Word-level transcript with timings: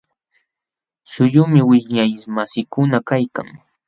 Suquyuqmi 1.11 1.61
wiñaymasiikuna 1.69 2.97
kaykan. 3.07 3.47